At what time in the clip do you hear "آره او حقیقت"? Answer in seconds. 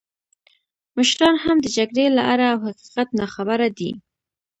2.33-3.07